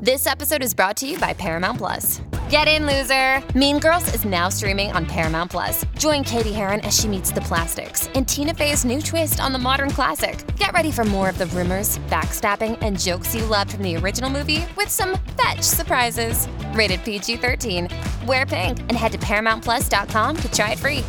[0.00, 2.22] This episode is brought to you by Paramount Plus.
[2.48, 3.42] Get in, loser!
[3.58, 5.84] Mean Girls is now streaming on Paramount Plus.
[5.98, 9.58] Join Cady Heron as she meets the plastics and Tina Fey's new twist on the
[9.58, 10.38] modern classic.
[10.56, 14.30] Get ready for more of the rumors, backstabbing, and jokes you loved from the original
[14.30, 16.46] movie with some fetch surprises.
[16.74, 17.88] Rated PG 13.
[18.24, 21.04] Wear pink and head to ParamountPlus.com to try it free.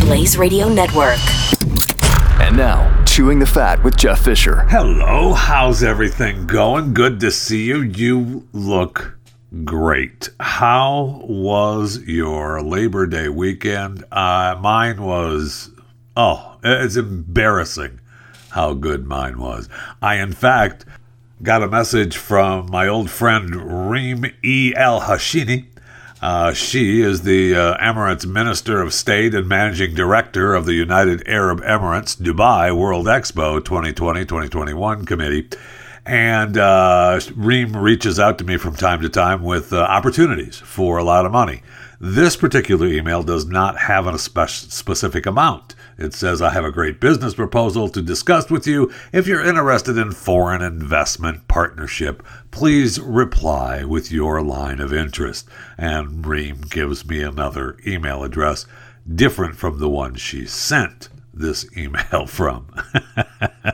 [0.00, 1.18] Blaze Radio Network.
[2.40, 4.66] And now, Chewing the Fat with Jeff Fisher.
[4.68, 6.92] Hello, how's everything going?
[6.92, 7.82] Good to see you.
[7.82, 9.16] You look
[9.64, 10.28] great.
[10.40, 14.04] How was your Labor Day weekend?
[14.10, 15.70] Uh, mine was,
[16.16, 18.00] oh, it's embarrassing
[18.50, 19.68] how good mine was.
[20.02, 20.84] I, in fact,
[21.42, 24.72] got a message from my old friend Reem E.
[24.74, 25.66] Hashimy
[26.24, 31.22] uh, she is the uh, Emirates Minister of State and Managing Director of the United
[31.28, 35.50] Arab Emirates Dubai World Expo 2020 2021 Committee.
[36.06, 40.96] And uh, Reem reaches out to me from time to time with uh, opportunities for
[40.96, 41.60] a lot of money.
[42.00, 45.73] This particular email does not have a spe- specific amount.
[45.96, 48.92] It says, I have a great business proposal to discuss with you.
[49.12, 55.48] If you're interested in foreign investment partnership, please reply with your line of interest.
[55.78, 58.66] And Reem gives me another email address
[59.12, 62.66] different from the one she sent this email from.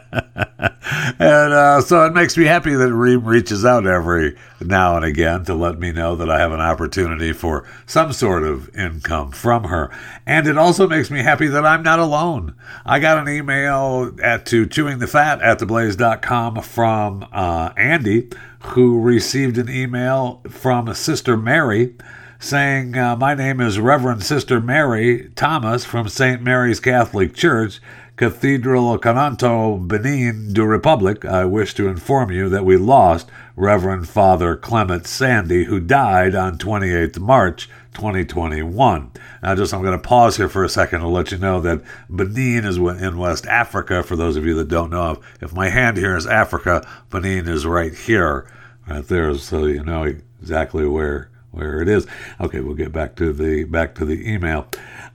[1.61, 5.53] uh, so it makes me happy that Reem reaches out every now and again to
[5.53, 9.91] let me know that I have an opportunity for some sort of income from her.
[10.25, 12.55] And it also makes me happy that I'm not alone.
[12.87, 19.69] I got an email at to chewingthefat at theblaze.com from uh, Andy, who received an
[19.69, 21.95] email from Sister Mary
[22.39, 26.41] saying, uh, My name is Reverend Sister Mary Thomas from St.
[26.41, 27.81] Mary's Catholic Church,
[28.21, 31.25] Cathedral Cotonou Benin du Republic.
[31.25, 36.59] I wish to inform you that we lost Reverend Father Clement Sandy, who died on
[36.59, 39.13] 28th March 2021.
[39.43, 41.83] Now, just I'm going to pause here for a second to let you know that
[42.11, 44.03] Benin is in West Africa.
[44.03, 47.65] For those of you that don't know, if my hand here is Africa, Benin is
[47.65, 48.47] right here,
[48.87, 50.03] right there, so you know
[50.43, 52.07] exactly where where it is.
[52.41, 54.69] Okay, we'll get back to the back to the email.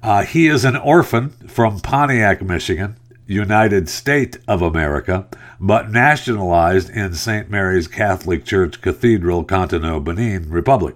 [0.04, 2.98] Uh, he is an orphan from Pontiac, Michigan,
[3.28, 5.28] United State of America,
[5.60, 7.50] but nationalized in St.
[7.50, 10.96] Mary's Catholic Church Cathedral, Cotonou, Benin Republic.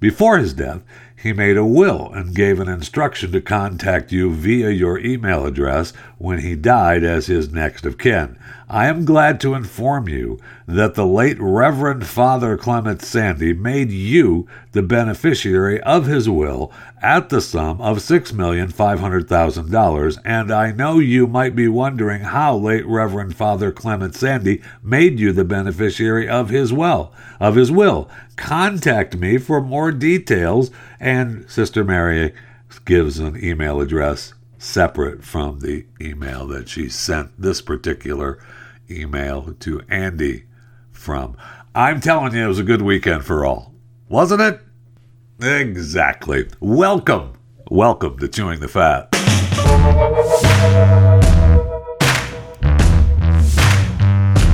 [0.00, 0.80] Before his death,
[1.14, 5.92] he made a will and gave an instruction to contact you via your email address
[6.16, 8.38] when he died as his next of kin.
[8.70, 14.46] I am glad to inform you that the late Reverend Father Clement Sandy made you
[14.72, 21.56] the beneficiary of his will at the sum of $6,500,000, and I know you might
[21.56, 27.12] be wondering how late Reverend Father Clement Sandy made you the beneficiary of his will,
[27.38, 28.08] of his will.
[28.36, 32.34] Contact me for more details, and Sister Mary
[32.84, 38.38] gives an email address separate from the email that she sent this particular
[38.90, 40.44] email to Andy
[40.92, 41.36] from.
[41.74, 43.72] I'm telling you, it was a good weekend for all.
[44.08, 44.60] Wasn't it?
[45.42, 46.48] Exactly.
[46.60, 47.32] Welcome.
[47.70, 49.08] Welcome to Chewing the Fat.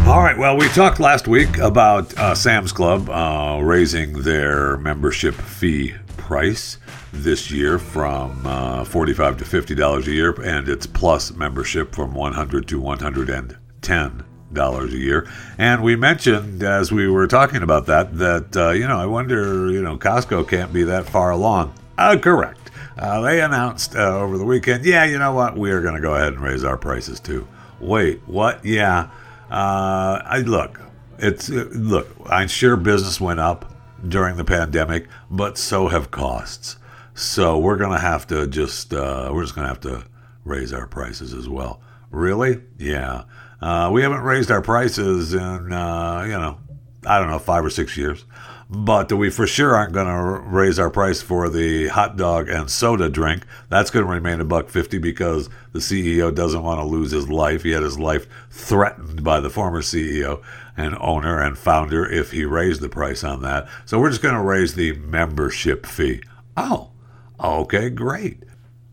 [0.07, 0.39] All right.
[0.39, 6.79] Well, we talked last week about uh, Sam's Club uh, raising their membership fee price
[7.13, 12.69] this year from uh, 45 to $50 a year, and its plus membership from 100
[12.69, 15.29] to 110 dollars a year.
[15.59, 19.71] And we mentioned as we were talking about that that uh, you know I wonder
[19.71, 21.75] you know Costco can't be that far along.
[21.99, 22.71] Uh, correct.
[22.99, 26.01] Uh, they announced uh, over the weekend, yeah, you know what, we are going to
[26.01, 27.47] go ahead and raise our prices too.
[27.79, 28.65] Wait, what?
[28.65, 29.11] Yeah.
[29.51, 30.81] Uh, I look.
[31.19, 32.09] It's uh, look.
[32.27, 33.73] I'm sure business went up
[34.07, 36.77] during the pandemic, but so have costs.
[37.15, 40.05] So we're going to have to just we're just going to have to
[40.45, 41.81] raise our prices as well.
[42.11, 42.63] Really?
[42.79, 43.25] Yeah.
[43.61, 46.59] Uh, we haven't raised our prices in, uh, you know,
[47.07, 48.25] I don't know, five or six years.
[48.69, 52.69] But we for sure aren't going to raise our price for the hot dog and
[52.69, 53.47] soda drink.
[53.69, 57.29] That's going to remain a buck fifty because the CEO doesn't want to lose his
[57.29, 57.63] life.
[57.63, 60.43] He had his life threatened by the former CEO
[60.77, 63.69] and owner and founder if he raised the price on that.
[63.85, 66.23] So we're just going to raise the membership fee.
[66.57, 66.91] Oh,
[67.39, 68.43] okay, great.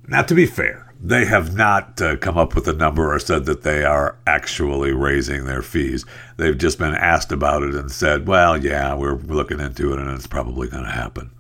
[0.08, 3.44] Now, to be fair, they have not uh, come up with a number or said
[3.46, 6.06] that they are actually raising their fees.
[6.38, 10.10] They've just been asked about it and said, well, yeah, we're looking into it and
[10.10, 11.32] it's probably going to happen.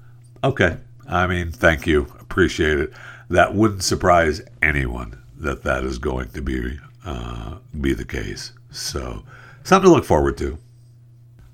[0.43, 0.77] Okay.
[1.07, 2.07] I mean, thank you.
[2.19, 2.93] Appreciate it.
[3.29, 8.51] That wouldn't surprise anyone that that is going to be uh, be the case.
[8.69, 9.23] So,
[9.63, 10.57] something to look forward to.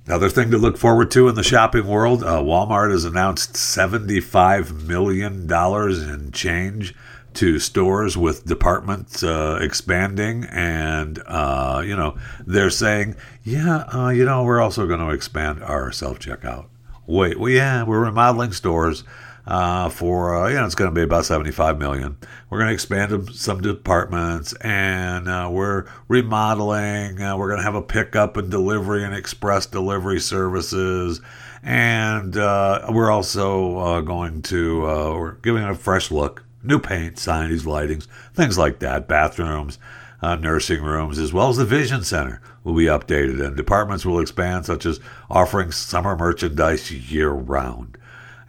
[0.05, 4.88] Another thing to look forward to in the shopping world uh, Walmart has announced $75
[4.88, 6.95] million in change
[7.35, 10.45] to stores with departments uh, expanding.
[10.45, 15.63] And, uh, you know, they're saying, yeah, uh, you know, we're also going to expand
[15.63, 16.67] our self checkout.
[17.05, 19.03] Wait, well, yeah, we're remodeling stores
[19.49, 22.17] uh, for uh, you know it's going to be about 75 million.
[22.49, 27.21] We're going to expand some departments, and uh, we're remodeling.
[27.21, 31.19] Uh, we're going to have a pickup and delivery and express delivery services,
[31.63, 37.15] and uh, we're also uh, going to we're giving it a fresh look, new paint,
[37.15, 39.77] signage, lightings, things like that, bathrooms.
[40.21, 44.65] nursing rooms, as well as the Vision Center, will be updated, and departments will expand,
[44.65, 47.97] such as offering summer merchandise year round.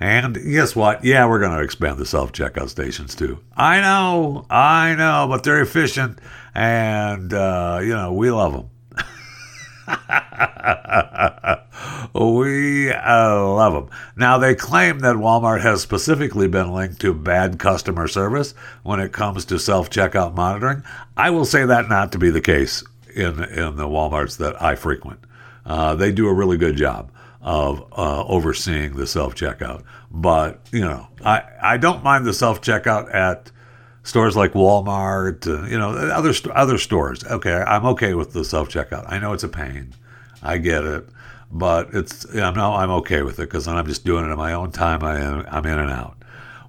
[0.00, 1.04] And guess what?
[1.04, 3.38] Yeah, we're going to expand the self checkout stations too.
[3.54, 6.18] I know, I know, but they're efficient
[6.54, 8.70] and, uh, you know, we love them.
[12.14, 13.88] we uh, love them.
[14.16, 19.12] Now, they claim that Walmart has specifically been linked to bad customer service when it
[19.12, 20.82] comes to self checkout monitoring.
[21.16, 22.82] I will say that not to be the case
[23.14, 25.20] in, in the Walmarts that I frequent.
[25.64, 27.10] Uh, they do a really good job
[27.40, 29.82] of uh, overseeing the self checkout.
[30.10, 33.50] But you know, I I don't mind the self checkout at
[34.02, 37.24] stores like Walmart, uh, you know, other other stores.
[37.24, 39.04] Okay, I'm okay with the self checkout.
[39.08, 39.94] I know it's a pain,
[40.42, 41.08] I get it,
[41.50, 44.52] but it's I'm no I'm okay with it because I'm just doing it in my
[44.52, 45.02] own time.
[45.02, 46.16] I am I'm in and out.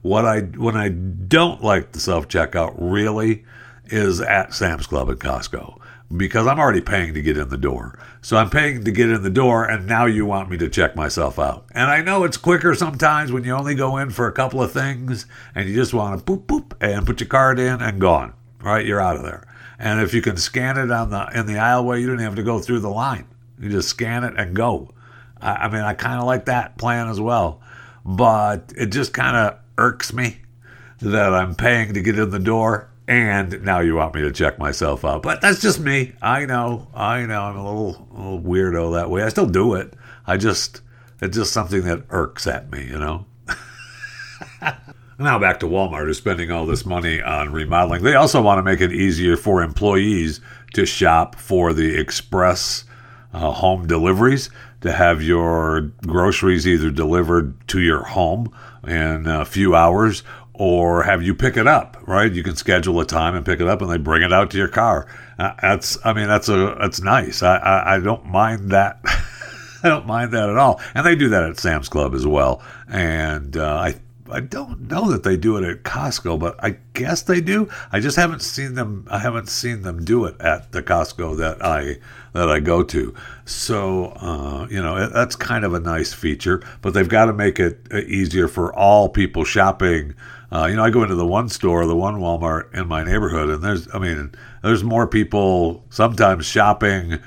[0.02, 3.46] What I when I don't like the self checkout really
[3.86, 5.80] is at Sam's Club and Costco
[6.16, 7.98] because I'm already paying to get in the door.
[8.22, 10.96] So I'm paying to get in the door, and now you want me to check
[10.96, 11.66] myself out.
[11.72, 14.72] And I know it's quicker sometimes when you only go in for a couple of
[14.72, 15.26] things
[15.56, 18.34] and you just want to boop boop and put your card in and gone.
[18.62, 19.48] Right, you're out of there.
[19.80, 22.44] And if you can scan it on the in the aisleway, you don't have to
[22.44, 23.28] go through the line.
[23.62, 24.90] You just scan it and go.
[25.40, 27.62] I, I mean, I kind of like that plan as well,
[28.04, 30.38] but it just kind of irks me
[31.02, 34.58] that I'm paying to get in the door and now you want me to check
[34.58, 35.22] myself out.
[35.22, 36.14] But that's just me.
[36.22, 36.88] I know.
[36.94, 37.42] I know.
[37.42, 39.24] I'm a little, a little weirdo that way.
[39.24, 39.94] I still do it.
[40.26, 40.82] I just,
[41.22, 43.26] it's just something that irks at me, you know?
[45.20, 48.04] now back to Walmart, who's spending all this money on remodeling.
[48.04, 50.40] They also want to make it easier for employees
[50.74, 52.86] to shop for the express
[53.34, 54.50] uh, home deliveries,
[54.82, 58.52] to have your groceries either delivered to your home
[58.88, 60.24] in a few hours
[60.54, 62.32] or have you pick it up right?
[62.32, 64.58] You can schedule a time and pick it up and they bring it out to
[64.58, 65.08] your car.
[65.40, 67.42] Uh, that's i mean that's a that's nice.
[67.42, 69.00] I i, I don't mind that.
[69.84, 70.80] I don't mind that at all.
[70.94, 72.62] And they do that at sam's club as well.
[72.88, 73.96] And uh, i
[74.34, 77.68] I don't know that they do it at Costco, but I guess they do.
[77.92, 79.06] I just haven't seen them.
[79.12, 81.98] I haven't seen them do it at the Costco that I
[82.34, 83.14] that I go to.
[83.46, 87.60] So uh, you know that's kind of a nice feature, but they've got to make
[87.60, 90.16] it uh, easier for all people shopping
[90.52, 93.50] uh, you know, I go into the one store, the one Walmart in my neighborhood,
[93.50, 97.20] and there's, I mean, there's more people sometimes shopping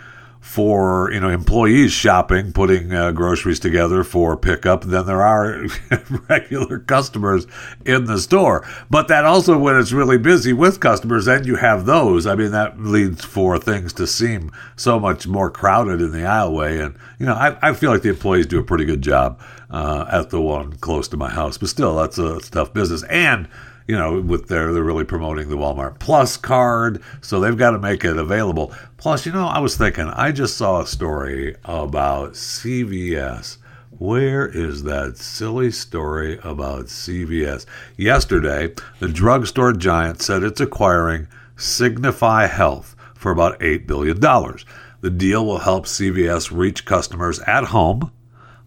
[0.44, 5.64] for you know employees shopping, putting uh, groceries together for pickup than there are
[6.28, 7.46] regular customers
[7.86, 8.64] in the store.
[8.90, 12.26] But that also, when it's really busy with customers, then you have those.
[12.26, 16.84] I mean, that leads for things to seem so much more crowded in the aisleway.
[16.84, 20.04] And you know, I, I feel like the employees do a pretty good job uh,
[20.12, 21.56] at the one close to my house.
[21.56, 23.48] But still, that's a tough business and
[23.86, 27.78] you know, with their they're really promoting the Walmart Plus card, so they've got to
[27.78, 28.72] make it available.
[28.96, 33.58] Plus, you know, I was thinking, I just saw a story about CVS.
[33.98, 37.64] Where is that silly story about CVS?
[37.96, 44.18] Yesterday, the drugstore giant said it's acquiring Signify Health for about $8 billion.
[44.18, 48.10] The deal will help CVS reach customers at home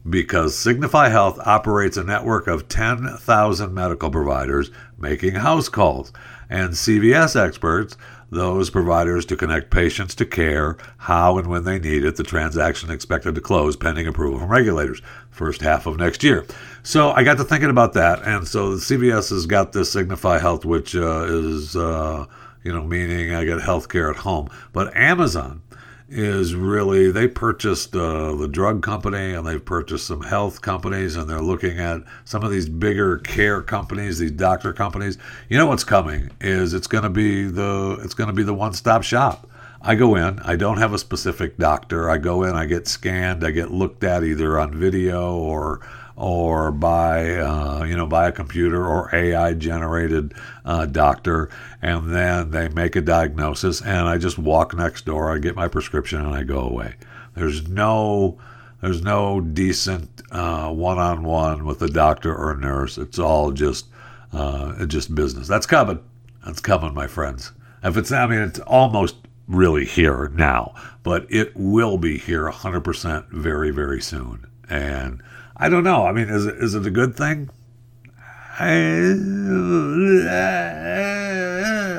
[0.10, 6.14] because Signify Health operates a network of 10,000 medical providers making house calls,
[6.50, 7.98] and CVS experts,
[8.30, 12.16] those providers to connect patients to care, how and when they need it.
[12.16, 16.46] The transaction expected to close pending approval from regulators, first half of next year.
[16.84, 20.66] So I got to thinking about that, and so CVS has got this Signify Health,
[20.66, 22.26] which uh, is, uh,
[22.64, 24.50] you know, meaning I get health care at home.
[24.74, 25.62] But Amazon
[26.10, 31.30] is really they purchased uh, the drug company and they've purchased some health companies and
[31.30, 35.18] they're looking at some of these bigger care companies these doctor companies
[35.50, 38.54] you know what's coming is it's going to be the it's going to be the
[38.54, 39.50] one-stop shop
[39.80, 42.10] I go in, I don't have a specific doctor.
[42.10, 45.82] I go in, I get scanned, I get looked at either on video or
[46.18, 50.34] or by uh, you know by a computer or AI generated
[50.66, 51.50] uh, doctor,
[51.82, 55.70] and then they make a diagnosis, and I just walk next door, I get my
[55.70, 56.96] prescription, and I go away.
[57.36, 58.38] There's no
[58.82, 62.98] There's no decent one on one with a doctor or a nurse.
[62.98, 63.86] It's all just
[64.34, 65.48] uh, just business.
[65.48, 66.00] That's coming.
[66.46, 67.52] That's coming, my friends.
[67.84, 69.16] If it's, I mean, it's almost
[69.48, 74.46] really here now, but it will be here 100% very, very soon.
[74.70, 75.22] And
[75.58, 76.06] I don't know.
[76.06, 77.50] I mean, is it, is it a good thing?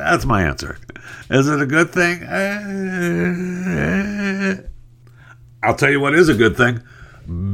[0.05, 0.79] That's my answer.
[1.31, 2.23] Is it a good thing?
[5.63, 6.83] I'll tell you what is a good thing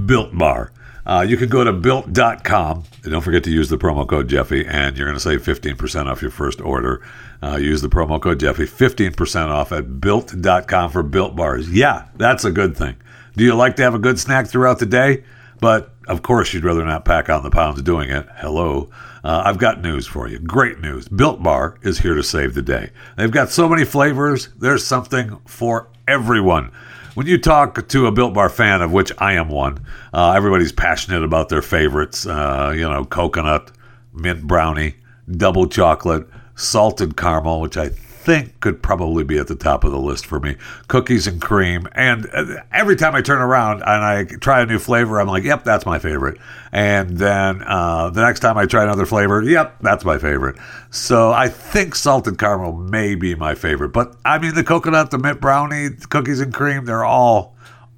[0.06, 0.72] Built Bar.
[1.06, 2.84] Uh, you can go to built.com.
[3.02, 6.06] And don't forget to use the promo code Jeffy, and you're going to save 15%
[6.06, 7.02] off your first order.
[7.42, 11.70] Uh, use the promo code Jeffy, 15% off at built.com for built bars.
[11.70, 12.96] Yeah, that's a good thing.
[13.36, 15.24] Do you like to have a good snack throughout the day?
[15.64, 18.28] But of course, you'd rather not pack on the pounds doing it.
[18.36, 18.90] Hello.
[19.24, 20.38] Uh, I've got news for you.
[20.38, 21.08] Great news.
[21.08, 22.90] Built Bar is here to save the day.
[23.16, 26.70] They've got so many flavors, there's something for everyone.
[27.14, 30.70] When you talk to a Built Bar fan, of which I am one, uh, everybody's
[30.70, 32.26] passionate about their favorites.
[32.26, 33.72] Uh, you know, coconut,
[34.12, 34.96] mint brownie,
[35.30, 37.88] double chocolate, salted caramel, which I
[38.24, 40.56] think could probably be at the top of the list for me.
[40.88, 41.86] Cookies and cream.
[41.92, 45.44] And uh, every time I turn around and I try a new flavor, I'm like,
[45.44, 46.38] yep, that's my favorite.
[46.72, 50.56] And then uh, the next time I try another flavor, yep, that's my favorite.
[50.90, 53.90] So I think salted caramel may be my favorite.
[53.90, 57.54] But I mean, the coconut, the mint brownie, cookies and cream, they're all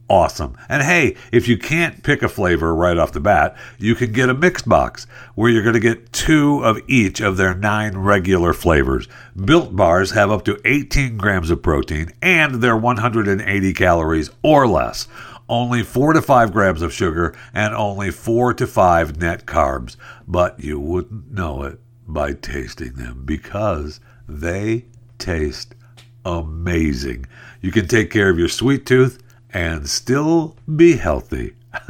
[0.08, 0.56] awesome.
[0.68, 4.28] And hey, if you can't pick a flavor right off the bat, you can get
[4.28, 8.52] a mixed box where you're going to get two of each of their nine regular
[8.52, 9.08] flavors.
[9.36, 15.08] Built bars have up to 18 grams of protein and they're 180 calories or less.
[15.48, 19.96] Only 4 to 5 grams of sugar and only 4 to 5 net carbs.
[20.26, 24.86] But you wouldn't know it by tasting them because they
[25.18, 25.74] taste
[26.24, 27.26] amazing.
[27.60, 29.22] You can take care of your sweet tooth
[29.56, 31.54] and still be healthy.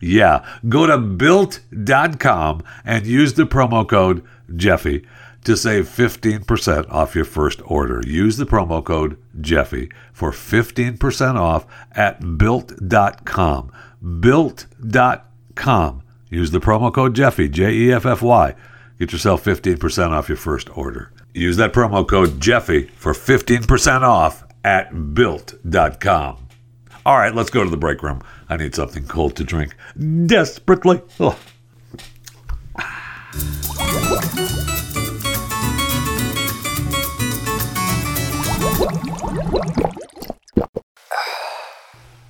[0.00, 4.24] yeah, go to built.com and use the promo code
[4.56, 5.06] Jeffy
[5.44, 8.02] to save 15% off your first order.
[8.04, 13.72] Use the promo code Jeffy for 15% off at built.com.
[14.20, 16.02] Built.com.
[16.30, 18.54] Use the promo code Jeffy, J E F F Y.
[18.98, 21.12] Get yourself 15% off your first order.
[21.32, 26.41] Use that promo code Jeffy for 15% off at built.com.
[27.04, 28.22] All right, let's go to the break room.
[28.48, 29.74] I need something cold to drink
[30.26, 31.00] desperately.
[31.18, 31.38] Oh.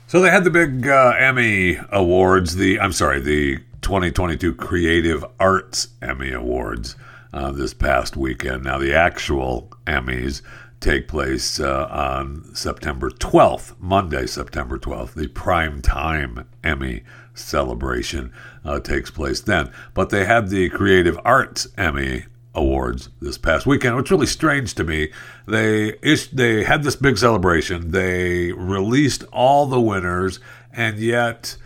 [0.06, 5.88] So they had the big uh, Emmy Awards, the I'm sorry, the 2022 Creative Arts
[6.00, 6.96] Emmy Awards
[7.32, 8.64] uh, this past weekend.
[8.64, 10.42] Now the actual Emmys
[10.82, 15.14] take place uh, on September 12th, Monday, September 12th.
[15.14, 18.32] The prime time Emmy celebration
[18.64, 19.70] uh, takes place then.
[19.94, 22.24] But they had the Creative Arts Emmy
[22.54, 25.10] Awards this past weekend, which really strange to me.
[25.46, 27.92] They ish, they had this big celebration.
[27.92, 30.40] They released all the winners,
[30.72, 31.56] and yet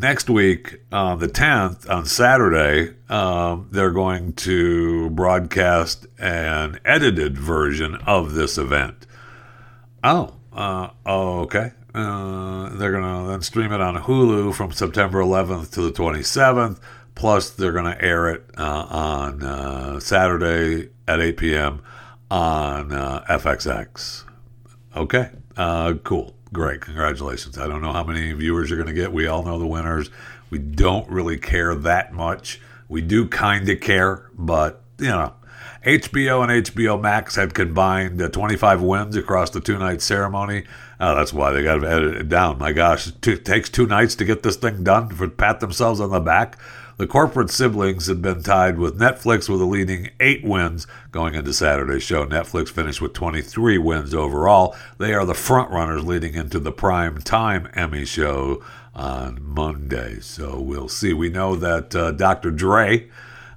[0.00, 7.96] next week, on the 10th, on Saturday, um, they're going to broadcast an edited version
[8.06, 9.06] of this event.
[10.02, 11.72] Oh, uh, oh okay.
[11.94, 16.80] Uh, they're going to then stream it on Hulu from September 11th to the 27th.
[17.14, 21.82] Plus, they're going to air it uh, on uh, Saturday at 8 p.m.
[22.30, 24.24] on uh, FXX.
[24.96, 25.30] Okay,
[26.04, 26.34] cool.
[26.52, 26.80] Great.
[26.80, 27.58] Congratulations.
[27.58, 29.12] I don't know how many viewers you're going to get.
[29.12, 30.10] We all know the winners.
[30.50, 32.60] We don't really care that much.
[32.88, 35.34] We do kind of care, but, you know,
[35.84, 40.64] HBO and HBO Max had combined uh, 25 wins across the two night ceremony.
[40.98, 42.58] Uh, that's why they got to edit it down.
[42.58, 46.10] My gosh, it takes two nights to get this thing done, for pat themselves on
[46.10, 46.58] the back.
[47.00, 51.54] The corporate siblings had been tied with Netflix with a leading eight wins going into
[51.54, 52.26] Saturday's show.
[52.26, 54.76] Netflix finished with 23 wins overall.
[54.98, 58.62] They are the frontrunners leading into the prime time Emmy show
[58.94, 60.20] on Monday.
[60.20, 61.14] So we'll see.
[61.14, 62.50] We know that uh, Dr.
[62.50, 63.08] Dre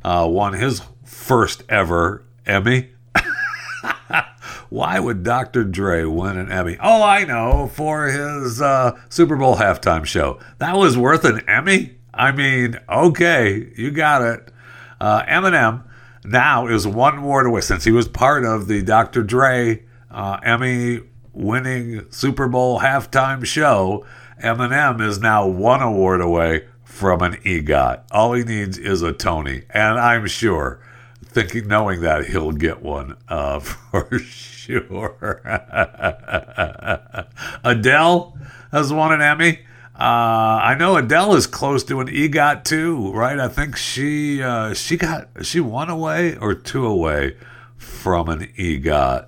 [0.06, 2.92] uh, won his first ever Emmy.
[4.70, 5.66] Why would Dr.
[5.66, 6.78] Dre win an Emmy?
[6.82, 10.40] Oh, I know, for his uh, Super Bowl halftime show.
[10.60, 11.98] That was worth an Emmy?
[12.14, 14.52] I mean, okay, you got it.
[15.00, 15.84] Uh, Eminem
[16.24, 19.24] now is one award away since he was part of the Dr.
[19.24, 21.02] Dre uh, Emmy
[21.34, 24.06] winning Super Bowl halftime show.
[24.42, 28.04] Eminem is now one award away from an EGOT.
[28.12, 30.80] All he needs is a Tony, and I'm sure,
[31.26, 35.42] thinking knowing that he'll get one uh, for sure.
[37.64, 38.38] Adele
[38.72, 39.60] has won an Emmy.
[40.04, 43.40] Uh, I know Adele is close to an EGOT too, right?
[43.40, 47.38] I think she uh, she got she one away or two away
[47.78, 49.28] from an EGOT.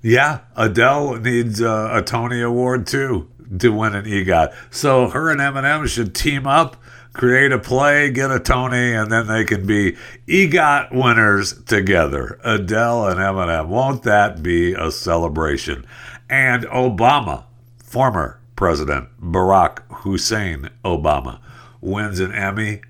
[0.00, 4.54] Yeah, Adele needs uh, a Tony Award too to win an EGOT.
[4.70, 6.76] So her and Eminem should team up,
[7.12, 9.96] create a play, get a Tony, and then they can be
[10.28, 12.38] EGOT winners together.
[12.44, 13.66] Adele and Eminem.
[13.66, 15.84] Won't that be a celebration?
[16.30, 17.42] And Obama,
[17.82, 21.40] former President Barack Hussein Obama
[21.80, 22.80] wins an Emmy,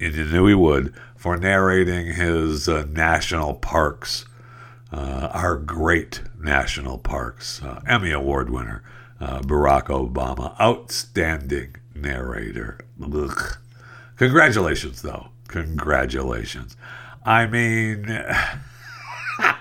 [0.00, 4.24] and you knew he would, for narrating his uh, national parks,
[4.92, 7.62] uh, our great national parks.
[7.62, 8.82] Uh, Emmy Award winner
[9.20, 12.80] uh, Barack Obama, outstanding narrator.
[13.00, 13.56] Ugh.
[14.16, 15.28] Congratulations, though.
[15.46, 16.76] Congratulations.
[17.24, 18.20] I mean.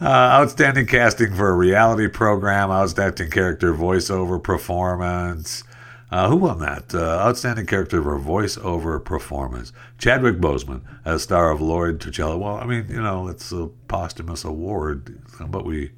[0.00, 0.04] Uh,
[0.40, 5.62] outstanding casting for a reality program, outstanding character voiceover performance.
[6.10, 6.94] Uh, who won that?
[6.94, 9.72] Uh, outstanding character for voiceover performance.
[9.98, 12.38] Chadwick Boseman as Star-Lord T'Challa.
[12.38, 15.90] Well, I mean, you know, it's a posthumous award, but we,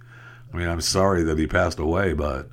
[0.52, 2.48] I mean, I'm sorry that he passed away, but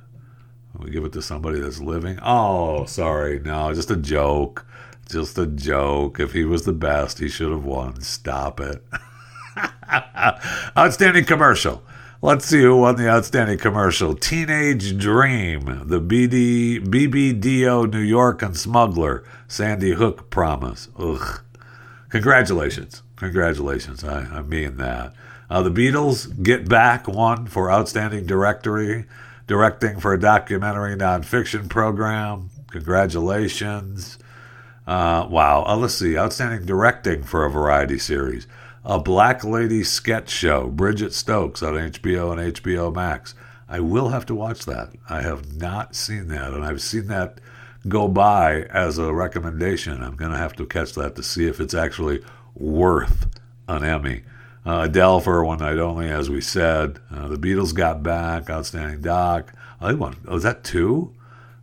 [0.78, 2.18] we give it to somebody that's living.
[2.22, 4.66] Oh, sorry, no, just a joke,
[5.08, 6.20] just a joke.
[6.20, 8.00] If he was the best, he should have won.
[8.02, 8.84] Stop it.
[10.76, 11.82] outstanding commercial.
[12.22, 14.14] Let's see who won the outstanding commercial.
[14.14, 20.88] Teenage Dream, the BD, BBDO New York and Smuggler, Sandy Hook Promise.
[20.98, 21.42] Ugh.
[22.08, 23.02] Congratulations.
[23.16, 24.02] Congratulations.
[24.04, 25.12] I, I mean that.
[25.50, 29.04] Uh, the Beatles Get Back won for Outstanding Directory,
[29.46, 32.48] directing for a documentary nonfiction program.
[32.70, 34.18] Congratulations.
[34.86, 35.64] Uh, wow.
[35.66, 36.16] Uh, let's see.
[36.16, 38.46] Outstanding Directing for a variety series
[38.84, 43.34] a Black Lady sketch show, Bridget Stokes on HBO and HBO Max.
[43.68, 44.90] I will have to watch that.
[45.08, 47.40] I have not seen that, and I've seen that
[47.88, 50.02] go by as a recommendation.
[50.02, 52.22] I'm going to have to catch that to see if it's actually
[52.54, 53.26] worth
[53.68, 54.22] an Emmy.
[54.66, 56.98] Uh, Adele for One Night Only, as we said.
[57.10, 59.52] Uh, the Beatles got back, Outstanding Doc.
[59.80, 60.16] I think one.
[60.26, 61.14] Oh, is that two?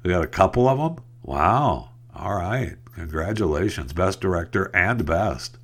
[0.03, 1.03] We got a couple of them?
[1.23, 1.89] Wow.
[2.15, 2.75] All right.
[2.93, 3.93] Congratulations.
[3.93, 5.57] Best director and best.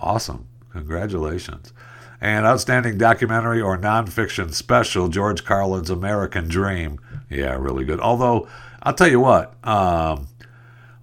[0.00, 0.47] Awesome.
[0.72, 1.72] Congratulations.
[2.20, 6.98] And outstanding documentary or nonfiction special, George Carlin's American Dream.
[7.30, 8.00] Yeah, really good.
[8.00, 8.48] Although,
[8.82, 10.28] I'll tell you what, um,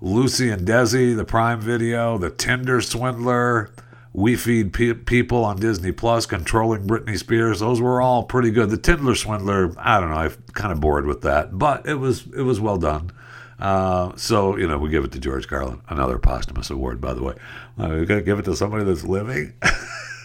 [0.01, 3.71] Lucy and Desi, the Prime Video, The Tinder Swindler,
[4.11, 7.61] We Feed Pe- People on Disney Plus, Controlling Britney Spears.
[7.61, 8.69] Those were all pretty good.
[8.69, 12.27] The Tinder Swindler, I don't know, I'm kind of bored with that, but it was
[12.35, 13.11] it was well done.
[13.57, 17.23] Uh, so you know, we give it to George Carlin, another posthumous award, by the
[17.23, 17.35] way.
[17.77, 19.51] Uh, we got to give it to somebody that's living.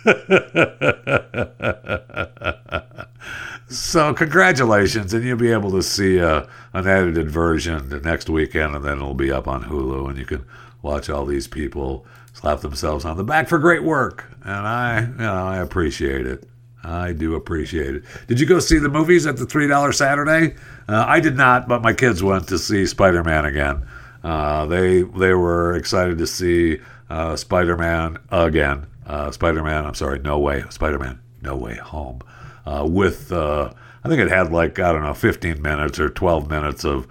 [3.69, 8.77] so congratulations, and you'll be able to see uh, an edited version the next weekend,
[8.77, 10.45] and then it'll be up on Hulu, and you can
[10.83, 15.15] watch all these people slap themselves on the back for great work, and I, you
[15.19, 16.45] know, I appreciate it.
[16.83, 18.05] I do appreciate it.
[18.27, 20.55] Did you go see the movies at the three dollar Saturday?
[20.89, 23.87] Uh, I did not, but my kids went to see Spider Man again.
[24.25, 26.79] Uh, they they were excited to see
[27.11, 28.87] uh, Spider Man again.
[29.07, 32.21] Uh, Spider Man, I'm sorry, No Way Spider Man, No Way Home.
[32.65, 33.73] Uh, with uh,
[34.05, 37.07] I think it had like I don't know, 15 minutes or 12 minutes of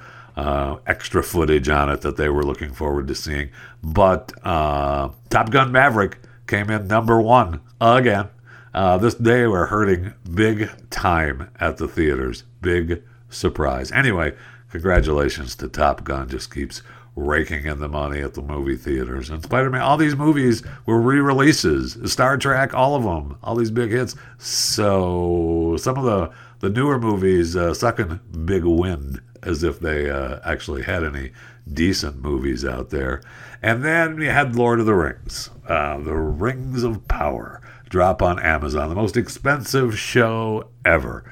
[0.87, 3.49] extra footage on it that they were looking forward to seeing.
[3.83, 8.29] But Top Gun Maverick came in number one again.
[8.73, 12.43] Uh, this day we're hurting big time at the theaters.
[12.61, 13.91] Big surprise.
[13.91, 14.35] Anyway,
[14.69, 16.29] congratulations to Top Gun.
[16.29, 16.81] Just keeps
[17.19, 19.29] raking in the money at the movie theaters.
[19.29, 21.97] And Spider Man, all these movies were re releases.
[22.11, 24.15] Star Trek, all of them, all these big hits.
[24.37, 30.39] So some of the, the newer movies uh, sucking big wind as if they uh,
[30.43, 31.31] actually had any
[31.71, 33.21] decent movies out there.
[33.61, 38.39] And then we had Lord of the Rings, uh, The Rings of Power drop on
[38.39, 41.23] Amazon, the most expensive show ever.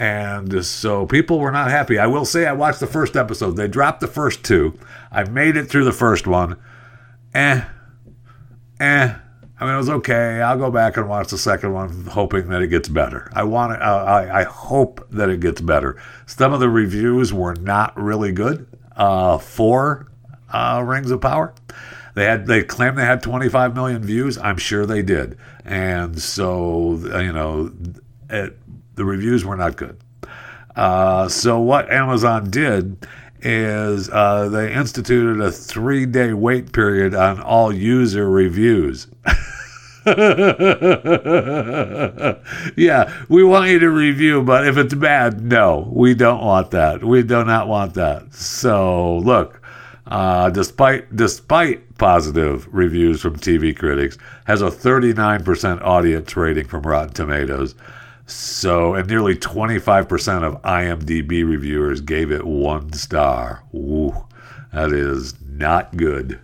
[0.00, 1.98] And so people were not happy.
[1.98, 3.56] I will say I watched the first episode.
[3.56, 4.78] They dropped the first two.
[5.12, 6.56] I made it through the first one.
[7.34, 7.62] Eh.
[8.80, 9.14] Eh.
[9.60, 10.40] I mean, it was okay.
[10.40, 13.30] I'll go back and watch the second one, hoping that it gets better.
[13.34, 16.00] I want it, uh, I, I hope that it gets better.
[16.24, 20.10] Some of the reviews were not really good uh, for
[20.50, 21.52] uh, Rings of Power.
[22.14, 24.38] They had they claimed they had 25 million views.
[24.38, 27.70] I'm sure they did, and so you know,
[28.30, 28.58] it,
[28.94, 29.98] the reviews were not good.
[30.76, 33.06] Uh, so what Amazon did
[33.42, 39.06] is uh, they instituted a three day wait period on all user reviews.
[42.76, 47.04] yeah, we want you to review, but if it's bad, no, we don't want that.
[47.04, 48.32] We do not want that.
[48.32, 49.60] So, look,
[50.06, 57.12] uh, despite despite positive reviews from TV critics, has a 39% audience rating from Rotten
[57.12, 57.74] Tomatoes.
[58.30, 63.64] So, and nearly 25% of IMDb reviewers gave it one star.
[63.74, 64.26] Ooh,
[64.72, 66.40] that is not good.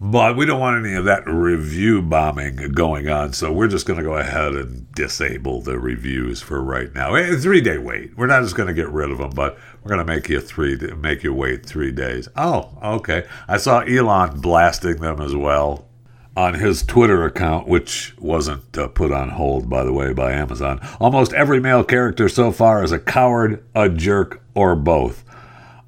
[0.00, 3.98] But we don't want any of that review bombing going on, so we're just going
[3.98, 7.14] to go ahead and disable the reviews for right now.
[7.14, 8.14] A three day wait.
[8.16, 10.40] We're not just going to get rid of them, but we're going to make you
[10.40, 12.28] three make you wait three days.
[12.36, 13.24] Oh, okay.
[13.48, 15.86] I saw Elon blasting them as well
[16.36, 20.80] on his Twitter account, which wasn't uh, put on hold, by the way, by Amazon.
[21.00, 25.24] Almost every male character so far is a coward, a jerk, or both.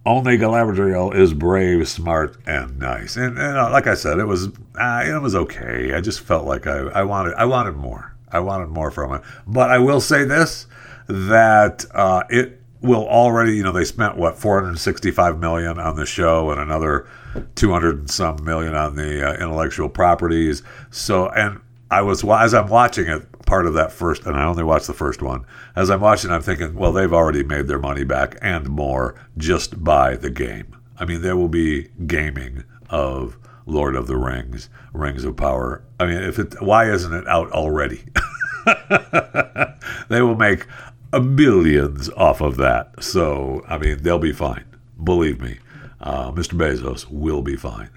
[0.05, 3.17] Only Galadriel is brave, smart, and nice.
[3.17, 5.95] And, and uh, like I said, it was uh, it was okay.
[5.95, 8.15] I just felt like I, I wanted I wanted more.
[8.31, 9.23] I wanted more from it.
[9.49, 10.69] But I will say this:
[11.09, 13.57] that uh, it will already.
[13.57, 17.09] You know, they spent what 465 million on the show and another
[17.55, 20.63] 200 and some million on the uh, intellectual properties.
[20.91, 21.61] So, and
[21.91, 24.93] I was as I'm watching it, part of that first, and I only watched the
[24.93, 25.47] first one.
[25.77, 29.83] As I'm watching, I'm thinking, well, they've already made their money back and more just
[29.83, 30.77] by the game.
[30.99, 35.83] I mean, there will be gaming of Lord of the Rings, Rings of Power.
[36.01, 38.05] I mean, if it, why isn't it out already?
[40.09, 40.67] they will make
[41.21, 43.03] billions off of that.
[43.03, 44.65] So, I mean, they'll be fine.
[45.03, 45.59] Believe me,
[46.01, 46.55] uh, Mr.
[46.55, 47.91] Bezos will be fine.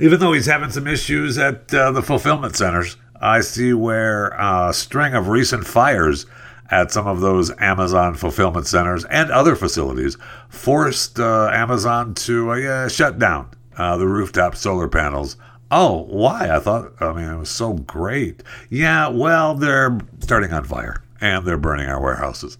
[0.00, 4.72] Even though he's having some issues at uh, the fulfillment centers, I see where a
[4.72, 6.26] string of recent fires
[6.70, 10.16] at some of those Amazon fulfillment centers and other facilities
[10.48, 15.36] forced uh, Amazon to uh, shut down uh, the rooftop solar panels.
[15.70, 16.50] Oh, why?
[16.50, 18.42] I thought, I mean, it was so great.
[18.70, 22.58] Yeah, well, they're starting on fire and they're burning our warehouses.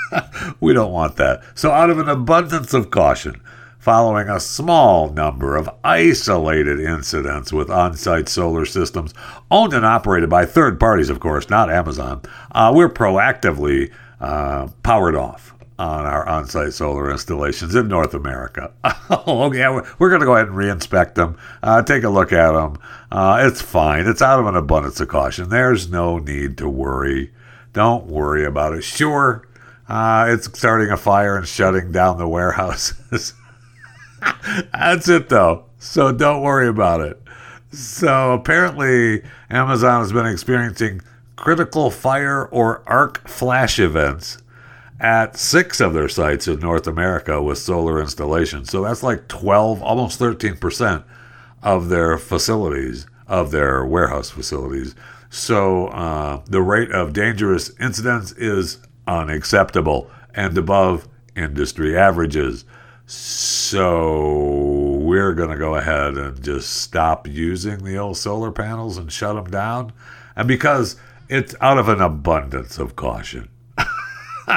[0.60, 1.42] we don't want that.
[1.54, 3.42] So, out of an abundance of caution,
[3.78, 9.12] following a small number of isolated incidents with on site solar systems
[9.50, 12.22] owned and operated by third parties, of course, not Amazon.
[12.52, 18.72] Uh, we're proactively uh, powered off on our on site solar installations in North America.
[19.10, 22.32] oh, okay, we're, we're going to go ahead and reinspect them, uh, take a look
[22.32, 22.78] at them.
[23.12, 25.50] Uh, it's fine, it's out of an abundance of caution.
[25.50, 27.32] There's no need to worry.
[27.72, 28.82] Don't worry about it.
[28.82, 29.46] Sure.
[29.88, 33.34] Uh, it's starting a fire and shutting down the warehouses.
[34.72, 35.64] That's it, though.
[35.78, 37.20] So don't worry about it.
[37.72, 41.00] So apparently, Amazon has been experiencing
[41.36, 44.38] critical fire or arc flash events
[45.00, 48.70] at six of their sites in North America with solar installations.
[48.70, 51.02] So that's like 12, almost 13%
[51.62, 54.94] of their facilities, of their warehouse facilities.
[55.30, 62.64] So uh, the rate of dangerous incidents is unacceptable and above industry averages.
[63.06, 69.10] So we're going to go ahead and just stop using the old solar panels and
[69.10, 69.92] shut them down.
[70.34, 70.96] And because
[71.28, 73.48] it's out of an abundance of caution.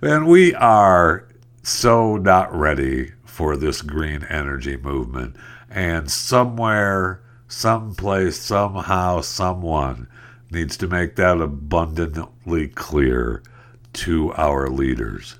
[0.00, 1.26] and we are
[1.62, 5.34] so not ready for this green energy movement.
[5.68, 10.08] And somewhere, someplace, somehow, someone
[10.50, 13.42] needs to make that abundantly clear
[13.92, 15.39] to our leaders.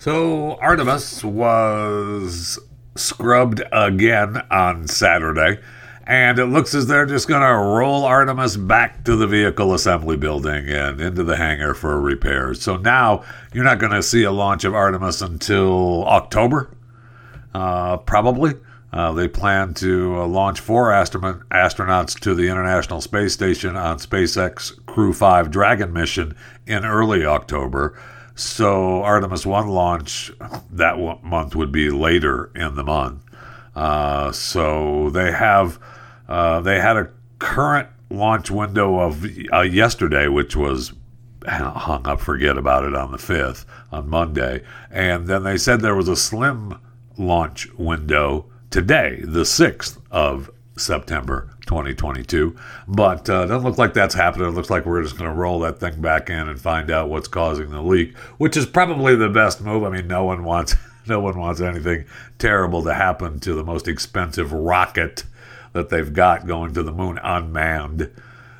[0.00, 2.58] So Artemis was
[2.96, 5.60] scrubbed again on Saturday,
[6.06, 10.16] and it looks as they're just going to roll Artemis back to the vehicle assembly
[10.16, 12.62] building and into the hangar for repairs.
[12.62, 16.70] So now you're not going to see a launch of Artemis until October,
[17.52, 18.54] uh, probably.
[18.94, 23.98] Uh, they plan to uh, launch four astro- astronauts to the International Space Station on
[23.98, 26.34] SpaceX Crew 5 Dragon mission
[26.66, 28.00] in early October.
[28.34, 30.32] So Artemis 1 launch
[30.70, 33.24] that month would be later in the month.
[33.74, 35.78] Uh, so they have
[36.28, 40.92] uh, they had a current launch window of uh, yesterday, which was
[41.46, 44.62] hung up, forget about it on the 5th, on Monday.
[44.90, 46.78] And then they said there was a slim
[47.16, 52.56] launch window today, the 6th of September 2022.
[52.88, 54.48] But uh, doesn't look like that's happening.
[54.48, 57.08] It looks like we're just going to roll that thing back in and find out
[57.08, 59.84] what's causing the leak, which is probably the best move.
[59.84, 62.04] I mean, no one wants no one wants anything
[62.38, 65.24] terrible to happen to the most expensive rocket
[65.72, 68.10] that they've got going to the moon unmanned.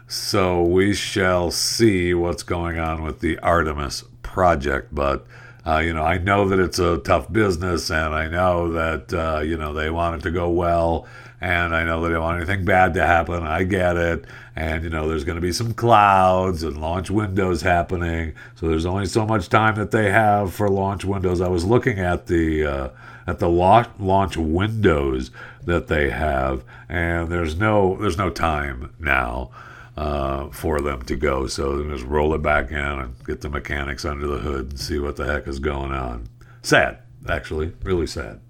[0.06, 4.92] So we shall see what's going on with the Artemis project.
[4.92, 5.26] But,
[5.64, 9.40] uh, you know, I know that it's a tough business and I know that, uh,
[9.40, 11.06] you know, they want it to go well
[11.40, 13.42] and I know they don't want anything bad to happen.
[13.42, 14.24] I get it.
[14.56, 18.34] And, you know, there's going to be some clouds and launch windows happening.
[18.56, 21.40] So there's only so much time that they have for launch windows.
[21.40, 22.88] I was looking at the, uh,
[23.26, 25.30] at the launch windows
[25.64, 29.50] that they have, and there's no there's no time now
[29.96, 31.46] uh, for them to go.
[31.46, 34.98] So just roll it back in and get the mechanics under the hood and see
[34.98, 36.28] what the heck is going on.
[36.62, 36.98] Sad,
[37.28, 38.40] actually, really sad.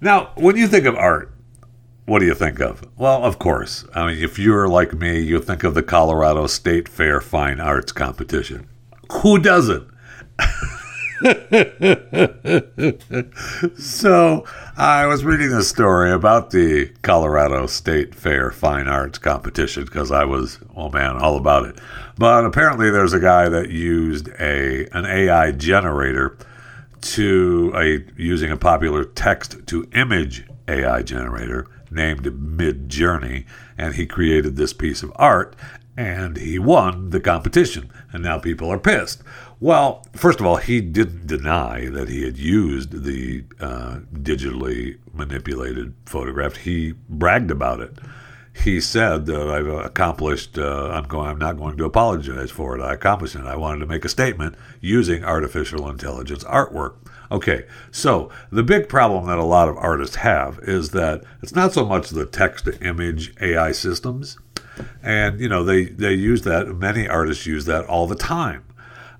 [0.00, 1.33] Now, when you think of art,
[2.06, 2.86] what do you think of?
[2.96, 3.84] Well, of course.
[3.94, 7.92] I mean, if you're like me, you think of the Colorado State Fair Fine Arts
[7.92, 8.68] Competition.
[9.22, 9.88] Who doesn't?
[13.78, 14.44] so
[14.76, 20.24] I was reading a story about the Colorado State Fair Fine Arts Competition because I
[20.24, 21.78] was, oh man, all about it.
[22.18, 26.36] But apparently, there's a guy that used a an AI generator
[27.00, 33.44] to a using a popular text to image AI generator named Midjourney,
[33.78, 35.56] and he created this piece of art
[35.96, 37.90] and he won the competition.
[38.12, 39.22] And now people are pissed.
[39.60, 45.94] Well, first of all, he didn't deny that he had used the uh, digitally manipulated
[46.06, 46.56] photograph.
[46.56, 47.98] He bragged about it.
[48.52, 50.58] He said that I've accomplished.
[50.58, 51.28] Uh, I'm going.
[51.28, 52.82] I'm not going to apologize for it.
[52.82, 53.46] I accomplished it.
[53.46, 56.94] I wanted to make a statement using artificial intelligence artwork.
[57.34, 61.72] Okay, so the big problem that a lot of artists have is that it's not
[61.72, 64.38] so much the text to image AI systems,
[65.02, 66.68] and you know they they use that.
[66.68, 68.64] Many artists use that all the time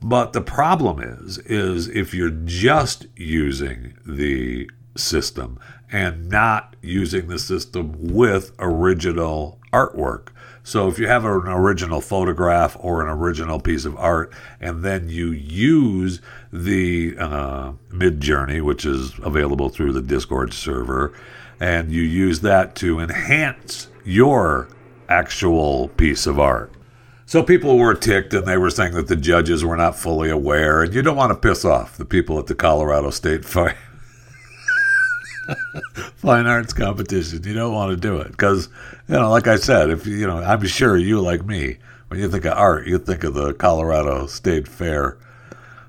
[0.04, 5.58] but the problem is, is if you're just using the system
[5.90, 10.28] and not using the system with original artwork.
[10.64, 15.08] So if you have an original photograph or an original piece of art, and then
[15.08, 16.20] you use
[16.52, 21.12] the uh, Midjourney, which is available through the Discord server,
[21.60, 24.68] and you use that to enhance your
[25.08, 26.72] actual piece of art,
[27.26, 30.82] so people were ticked and they were saying that the judges were not fully aware.
[30.82, 33.74] And you don't want to piss off the people at the Colorado State Fine,
[36.16, 37.42] Fine Arts Competition.
[37.44, 38.68] You don't want to do it because,
[39.08, 41.78] you know, like I said, if you know, I'm sure you, like me,
[42.08, 45.18] when you think of art, you think of the Colorado State Fair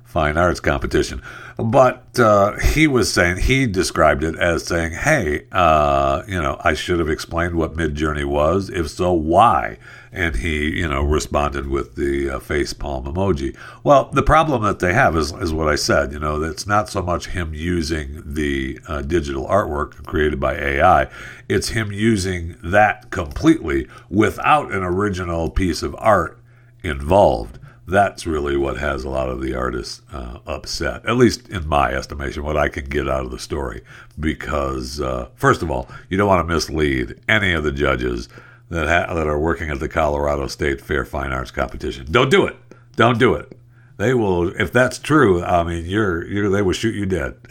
[0.04, 1.22] Fine Arts Competition.
[1.58, 6.74] But uh, he was saying, he described it as saying, hey, uh, you know, I
[6.74, 8.70] should have explained what Midjourney was.
[8.70, 9.78] If so, why?
[10.16, 13.56] And he, you know, responded with the uh, face palm emoji.
[13.84, 16.14] Well, the problem that they have is, is what I said.
[16.14, 21.08] You know, it's not so much him using the uh, digital artwork created by AI;
[21.50, 26.40] it's him using that completely without an original piece of art
[26.82, 27.60] involved.
[27.88, 31.92] That's really what has a lot of the artists uh, upset, at least in my
[31.92, 33.82] estimation, what I can get out of the story.
[34.20, 38.28] Because, uh, first of all, you don't want to mislead any of the judges
[38.70, 42.08] that ha- that are working at the Colorado State Fair Fine Arts Competition.
[42.10, 42.58] Don't do it.
[42.96, 43.58] Don't do it.
[43.98, 44.50] They will.
[44.60, 46.50] If that's true, I mean, you're you're.
[46.50, 47.38] They will shoot you dead.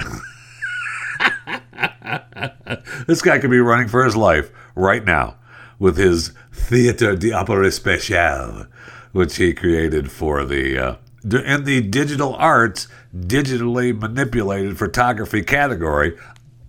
[3.07, 5.37] this guy could be running for his life right now
[5.79, 8.67] with his Theatre d'Opera Spatial,
[9.13, 16.17] which he created for the uh, in the digital arts, digitally manipulated photography category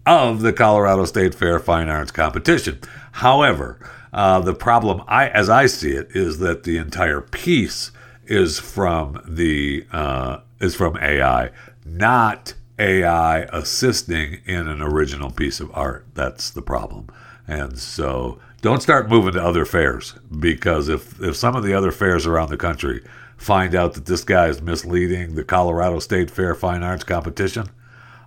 [0.06, 2.80] of the Colorado State Fair Fine Arts Competition.
[3.14, 3.78] However,
[4.16, 7.92] uh, the problem, I, as I see it, is that the entire piece
[8.26, 11.52] is from the uh, is from AI,
[11.84, 16.06] not AI assisting in an original piece of art.
[16.14, 17.08] That's the problem.
[17.46, 21.92] And so, don't start moving to other fairs because if if some of the other
[21.92, 23.04] fairs around the country
[23.36, 27.68] find out that this guy is misleading the Colorado State Fair Fine Arts Competition,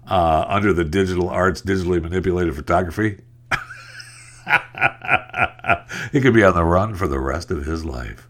[0.06, 3.22] uh, under the digital arts, digitally manipulated photography,
[6.12, 8.28] he could be on the run for the rest of his life.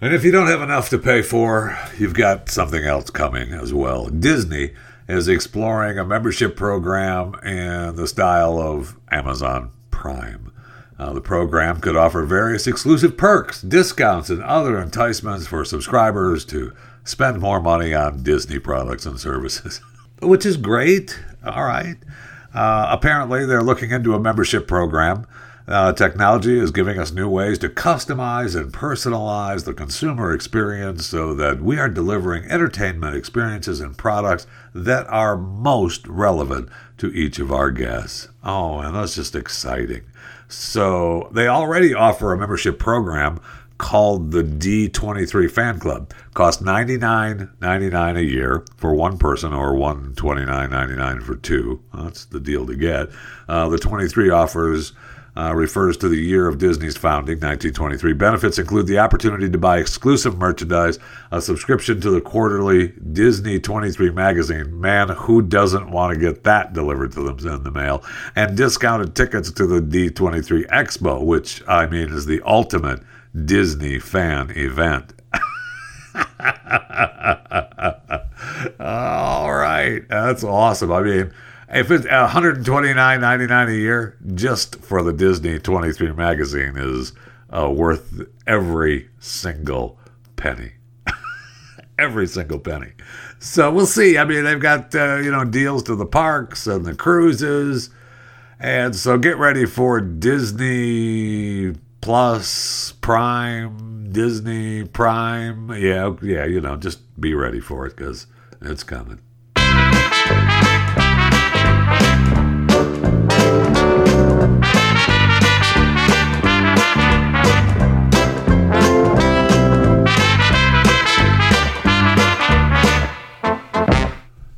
[0.00, 3.72] And if you don't have enough to pay for, you've got something else coming as
[3.72, 4.08] well.
[4.08, 4.72] Disney
[5.08, 10.52] is exploring a membership program in the style of Amazon Prime.
[10.98, 16.74] Uh, the program could offer various exclusive perks, discounts, and other enticements for subscribers to
[17.04, 19.80] spend more money on Disney products and services,
[20.22, 21.18] which is great.
[21.44, 21.96] All right.
[22.56, 25.26] Uh, apparently, they're looking into a membership program.
[25.68, 31.34] Uh, technology is giving us new ways to customize and personalize the consumer experience so
[31.34, 37.52] that we are delivering entertainment experiences and products that are most relevant to each of
[37.52, 38.28] our guests.
[38.42, 40.02] Oh, and that's just exciting.
[40.48, 43.40] So, they already offer a membership program
[43.78, 46.12] called the D23 Fan Club.
[46.34, 51.82] Cost $99.99 a year for one person or $129.99 for two.
[51.94, 53.08] That's the deal to get.
[53.48, 54.92] Uh, the 23 offers
[55.36, 58.14] uh, refers to the year of Disney's founding, 1923.
[58.14, 60.98] Benefits include the opportunity to buy exclusive merchandise,
[61.30, 64.80] a subscription to the quarterly Disney 23 magazine.
[64.80, 68.02] Man, who doesn't want to get that delivered to them in the mail?
[68.34, 73.02] And discounted tickets to the D23 Expo, which I mean is the ultimate
[73.44, 75.12] Disney fan event.
[78.80, 80.92] All right, that's awesome.
[80.92, 81.32] I mean,
[81.68, 87.12] if it's 129.99 a year just for the Disney 23 magazine is
[87.50, 89.98] uh, worth every single
[90.36, 90.72] penny.
[91.98, 92.92] every single penny.
[93.38, 94.16] So we'll see.
[94.16, 97.90] I mean, they've got uh, you know deals to the parks and the cruises,
[98.58, 101.74] and so get ready for Disney
[102.06, 105.70] Plus, Prime, Disney Prime.
[105.70, 108.28] Yeah, yeah, you know, just be ready for it because
[108.62, 109.18] it's coming.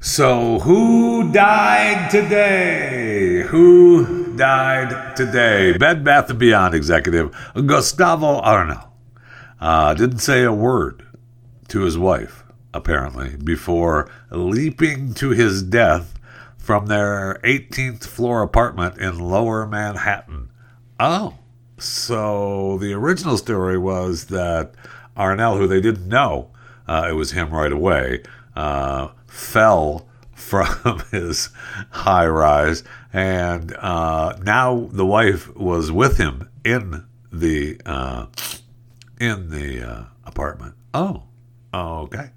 [0.01, 3.45] So, who died today?
[3.49, 5.77] Who died today?
[5.77, 8.89] Bed Bath & Beyond executive Gustavo Arnal
[9.61, 11.05] uh, didn't say a word
[11.67, 16.15] to his wife, apparently, before leaping to his death
[16.57, 20.51] from their 18th floor apartment in lower Manhattan.
[21.01, 21.35] Oh,
[21.79, 24.73] so the original story was that
[25.17, 26.51] Arnal, who they didn't know,
[26.87, 28.23] uh, it was him right away,
[28.55, 31.51] uh, fell from his
[31.91, 38.27] high rise, and uh, now the wife was with him in the uh,
[39.21, 40.75] in the uh, apartment.
[40.95, 41.25] Oh,
[41.73, 42.31] okay.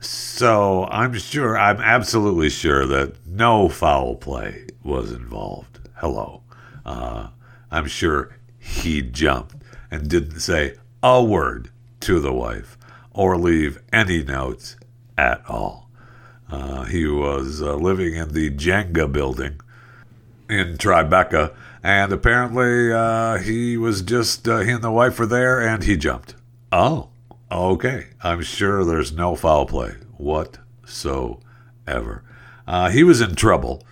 [0.00, 5.80] So I'm sure, I'm absolutely sure that no foul play was involved.
[5.96, 6.42] Hello,
[6.84, 7.28] uh,
[7.70, 9.56] I'm sure he jumped
[9.90, 12.76] and didn't say a word to the wife
[13.12, 14.76] or leave any notes
[15.16, 15.88] at all.
[16.50, 19.60] Uh, he was uh, living in the Jenga building
[20.48, 25.60] in Tribeca, and apparently uh, he was just, uh, he and the wife were there,
[25.60, 26.34] and he jumped.
[26.72, 27.08] Oh,
[27.50, 28.08] okay.
[28.22, 31.42] I'm sure there's no foul play whatsoever.
[32.66, 33.82] Uh, he was in trouble.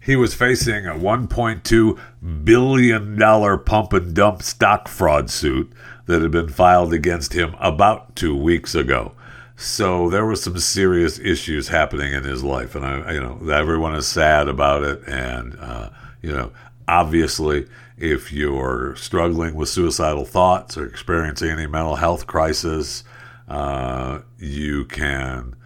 [0.00, 1.98] He was facing a $1.2
[2.44, 5.72] billion pump and dump stock fraud suit
[6.06, 9.15] that had been filed against him about two weeks ago.
[9.56, 13.94] So there were some serious issues happening in his life, and I, you know, everyone
[13.94, 15.02] is sad about it.
[15.06, 15.88] And uh,
[16.20, 16.52] you know,
[16.86, 17.66] obviously,
[17.96, 23.02] if you're struggling with suicidal thoughts or experiencing any mental health crisis,
[23.48, 25.56] uh, you can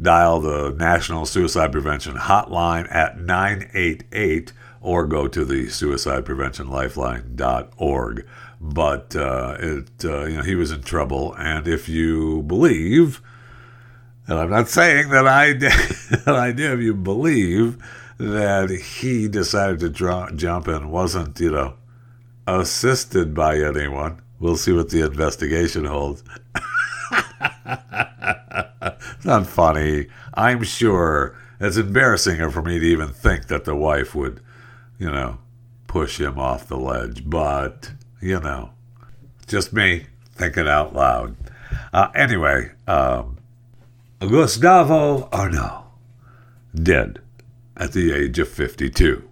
[0.00, 8.26] dial the National Suicide Prevention Hotline at 988 or go to the suicidepreventionlifeline.org
[8.60, 11.34] but uh, it uh, you know he was in trouble.
[11.34, 13.20] And if you believe,
[14.26, 15.72] and I'm not saying that I did,
[16.26, 17.78] I did, if you believe
[18.18, 21.74] that he decided to draw, jump and wasn't you know
[22.46, 26.24] assisted by anyone, we'll see what the investigation holds.
[28.82, 30.06] it's not funny.
[30.34, 34.40] I'm sure it's embarrassing for me to even think that the wife would,
[34.98, 35.38] you know,
[35.86, 38.70] push him off the ledge, but you know,
[39.46, 41.36] just me thinking out loud.
[41.92, 43.38] Uh, anyway, um,
[44.20, 45.84] Gustavo Arnal,
[46.74, 47.20] dead
[47.76, 49.28] at the age of 52.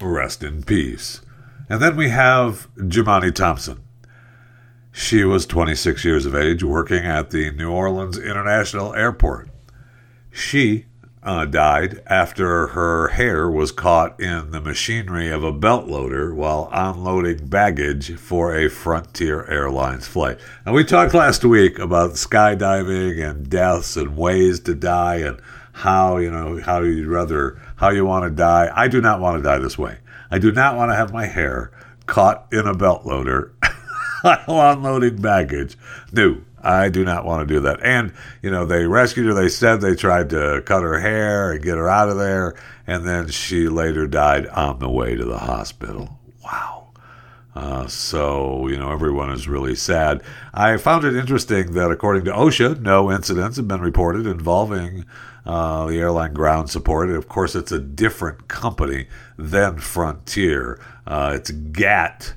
[0.00, 1.20] Rest in peace.
[1.68, 3.82] And then we have Jermani Thompson.
[4.90, 9.48] She was 26 years of age working at the New Orleans International Airport.
[10.30, 10.86] She
[11.22, 16.68] uh, died after her hair was caught in the machinery of a belt loader while
[16.72, 20.38] unloading baggage for a Frontier Airlines flight.
[20.64, 25.40] And we talked last week about skydiving and deaths and ways to die and
[25.72, 28.70] how you know how you'd rather how you want to die.
[28.74, 29.98] I do not want to die this way.
[30.30, 31.70] I do not want to have my hair
[32.06, 33.52] caught in a belt loader
[34.22, 35.76] while unloading baggage.
[36.12, 37.80] No, I do not want to do that.
[37.82, 38.12] And,
[38.42, 39.32] you know, they rescued her.
[39.32, 42.54] They said they tried to cut her hair and get her out of there.
[42.86, 46.18] And then she later died on the way to the hospital.
[46.44, 46.88] Wow.
[47.54, 50.22] Uh, so, you know, everyone is really sad.
[50.52, 55.06] I found it interesting that according to OSHA, no incidents have been reported involving
[55.46, 57.08] uh, the airline ground support.
[57.08, 59.08] Of course, it's a different company
[59.38, 60.78] than Frontier.
[61.06, 62.34] Uh, it's GAT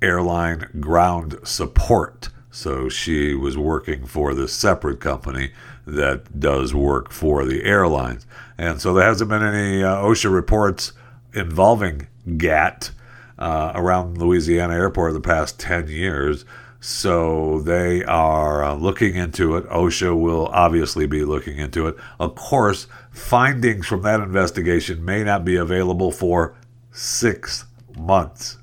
[0.00, 2.30] Airline Ground Support.
[2.56, 5.50] So she was working for this separate company
[5.86, 8.26] that does work for the airlines.
[8.56, 10.94] And so there hasn't been any uh, OSHA reports
[11.34, 12.06] involving
[12.38, 12.92] GAT
[13.38, 16.46] uh, around Louisiana Airport the past 10 years.
[16.80, 19.68] So they are uh, looking into it.
[19.68, 21.96] OSHA will obviously be looking into it.
[22.18, 26.54] Of course, findings from that investigation may not be available for
[26.90, 27.66] six
[27.98, 28.56] months.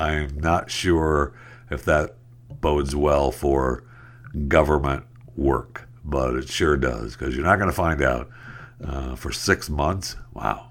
[0.00, 1.34] I'm not sure
[1.70, 2.14] if that
[2.60, 3.84] bodes well for
[4.46, 5.04] government
[5.36, 8.28] work, but it sure does because you're not going to find out
[8.84, 10.16] uh, for six months.
[10.32, 10.70] Wow.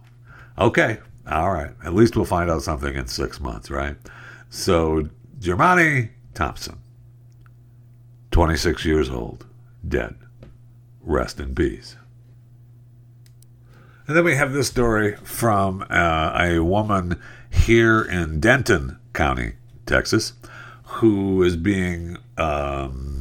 [0.57, 0.99] Okay.
[1.29, 1.71] All right.
[1.83, 3.97] At least we'll find out something in six months, right?
[4.49, 5.09] So,
[5.39, 6.77] Jermani Thompson,
[8.31, 9.45] 26 years old,
[9.85, 10.15] dead.
[11.01, 11.97] Rest in peace.
[14.07, 19.53] And then we have this story from uh, a woman here in Denton County,
[19.85, 20.33] Texas
[20.87, 23.17] who is being um,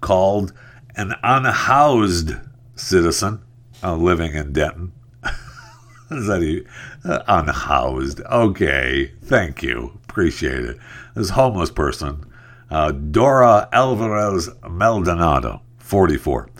[0.00, 0.52] called
[0.96, 2.32] an unhoused
[2.74, 3.40] citizen
[3.82, 4.92] uh, living in Denton.
[6.10, 6.66] is that he,
[7.04, 8.20] uh, unhoused?
[8.22, 10.78] Okay, thank you, appreciate it.
[11.14, 12.24] This homeless person,
[12.70, 16.50] uh, Dora Alvarez Maldonado, 44.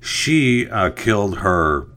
[0.00, 1.88] She uh, killed her,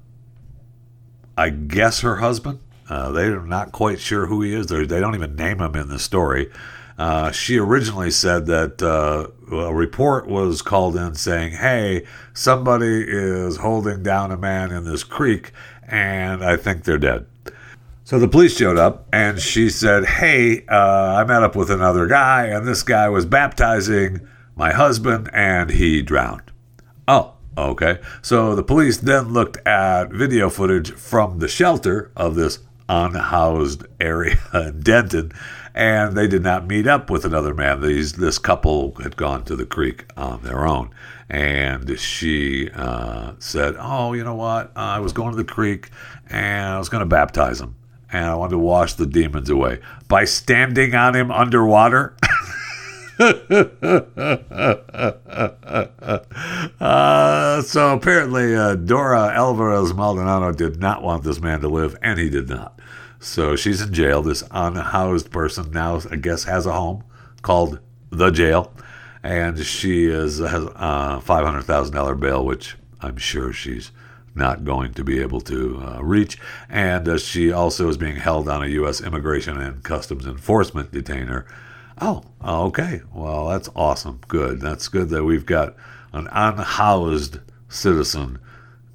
[1.38, 2.60] I guess, her husband
[2.94, 4.68] uh, they're not quite sure who he is.
[4.68, 6.52] They're, they do not even name him in the story.
[6.96, 13.58] Uh, she originally said that uh, a report was called in saying, hey, somebody is
[13.58, 15.54] holding down a man in this creek,
[15.88, 17.26] and I think they're dead.
[18.04, 22.06] So the police showed up, and she said, hey, uh, I met up with another
[22.06, 26.52] guy, and this guy was baptizing my husband, and he drowned.
[27.08, 28.02] Oh, okay.
[28.22, 34.40] So the police then looked at video footage from the shelter of this unhoused area
[34.54, 35.32] in Denton,
[35.74, 37.82] and they did not meet up with another man.
[37.82, 40.92] These this couple had gone to the creek on their own,
[41.30, 44.72] and she uh, said, "Oh, you know what?
[44.76, 45.90] I was going to the creek,
[46.30, 47.76] and I was going to baptize him,
[48.12, 52.16] and I wanted to wash the demons away by standing on him underwater."
[56.80, 62.20] uh, so apparently, uh, Dora Alvarez Maldonado did not want this man to live, and
[62.20, 62.80] he did not.
[63.20, 64.24] So she's in jail.
[64.24, 67.04] This unhoused person now, I guess, has a home
[67.44, 68.74] called the jail,
[69.22, 73.92] and she is has a five hundred thousand dollar bail, which I'm sure she's
[74.36, 76.40] not going to be able to uh, reach.
[76.68, 79.02] And uh, she also is being held on a U.S.
[79.02, 81.46] Immigration and Customs Enforcement detainer
[82.02, 83.02] Oh, okay.
[83.14, 84.20] Well, that's awesome.
[84.28, 84.60] Good.
[84.60, 85.76] That's good that we've got
[86.12, 87.40] an unhoused
[87.70, 88.40] citizen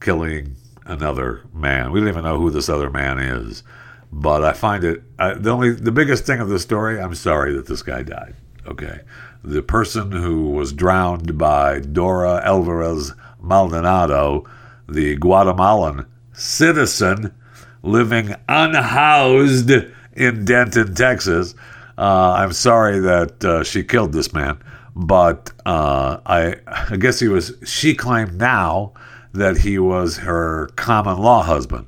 [0.01, 1.93] killing another man.
[1.93, 3.63] We don't even know who this other man is,
[4.11, 7.01] but I find it I, the only the biggest thing of the story.
[7.01, 8.35] I'm sorry that this guy died.
[8.67, 9.01] Okay,
[9.45, 14.45] the person who was drowned by Dora Alvarez Maldonado,
[14.89, 17.35] the Guatemalan citizen
[17.83, 19.71] living unhoused
[20.15, 21.55] in Denton, Texas
[21.99, 24.63] uh, I'm sorry that uh, she killed this man,
[24.95, 27.53] but uh, I, I guess he was.
[27.65, 28.93] She claimed now
[29.33, 31.87] that he was her common law husband.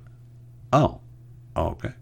[0.72, 1.00] Oh,
[1.56, 1.92] okay.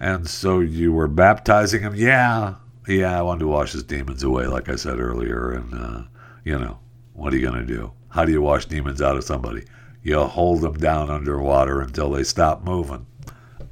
[0.00, 1.94] And so you were baptizing him?
[1.94, 2.54] Yeah,
[2.86, 3.18] yeah.
[3.18, 5.50] I wanted to wash his demons away, like I said earlier.
[5.50, 6.02] And uh,
[6.44, 6.78] you know,
[7.12, 7.92] what are you gonna do?
[8.08, 9.64] How do you wash demons out of somebody?
[10.02, 13.04] You hold them down underwater until they stop moving.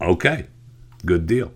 [0.02, 0.48] Okay,
[1.06, 1.50] good deal.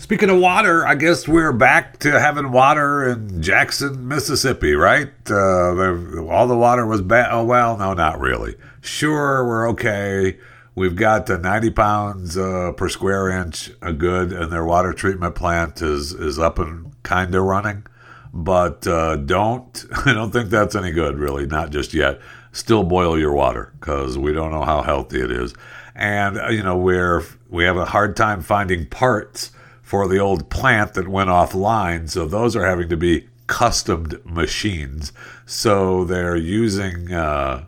[0.00, 5.10] Speaking of water, I guess we're back to having water in Jackson, Mississippi, right?
[5.30, 7.28] Uh, all the water was bad.
[7.30, 8.56] Oh, well, no, not really.
[8.80, 10.38] Sure, we're okay.
[10.74, 15.34] We've got the 90 pounds uh, per square inch a good, and their water treatment
[15.34, 17.84] plant is, is up and kind of running.
[18.32, 22.22] But uh, don't, I don't think that's any good, really, not just yet.
[22.52, 25.52] still boil your water because we don't know how healthy it is.
[25.94, 29.52] And, uh, you know, we're, we have a hard time finding parts
[29.90, 32.08] for the old plant that went offline.
[32.08, 35.12] So those are having to be customed machines.
[35.46, 37.66] So they're using uh,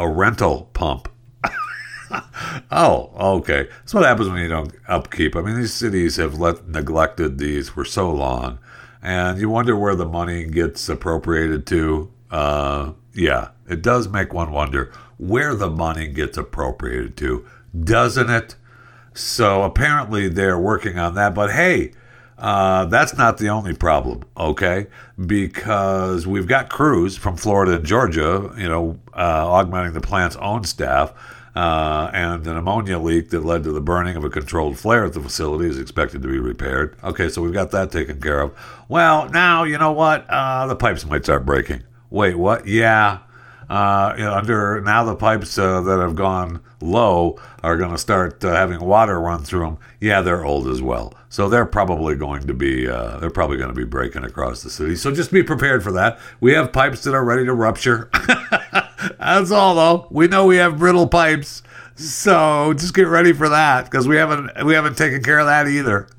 [0.00, 1.08] a rental pump.
[2.72, 3.68] oh, okay.
[3.68, 5.36] That's what happens when you don't upkeep.
[5.36, 8.58] I mean, these cities have let neglected these for so long,
[9.00, 12.10] and you wonder where the money gets appropriated to.
[12.32, 17.46] Uh, yeah, it does make one wonder where the money gets appropriated to,
[17.84, 18.56] doesn't it?
[19.18, 21.34] So apparently they're working on that.
[21.34, 21.92] But hey,
[22.38, 24.86] uh, that's not the only problem, okay?
[25.26, 30.64] Because we've got crews from Florida and Georgia, you know, uh, augmenting the plant's own
[30.64, 31.12] staff.
[31.56, 35.12] Uh, and an ammonia leak that led to the burning of a controlled flare at
[35.12, 36.96] the facility is expected to be repaired.
[37.02, 38.56] Okay, so we've got that taken care of.
[38.88, 40.24] Well, now, you know what?
[40.30, 41.82] Uh, the pipes might start breaking.
[42.10, 42.68] Wait, what?
[42.68, 43.18] Yeah,
[43.68, 47.98] uh, you know, under now the pipes uh, that have gone low are going to
[47.98, 49.78] start uh, having water run through them.
[50.00, 53.70] Yeah, they're old as well, so they're probably going to be uh, they're probably going
[53.70, 54.96] to be breaking across the city.
[54.96, 56.18] So just be prepared for that.
[56.40, 58.10] We have pipes that are ready to rupture.
[59.18, 60.08] That's all, though.
[60.10, 61.62] We know we have brittle pipes.
[61.94, 65.66] So just get ready for that because we haven't we haven't taken care of that
[65.66, 66.08] either.